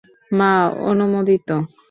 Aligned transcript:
মা 0.31 0.51
অনুমোদিত। 0.89 1.49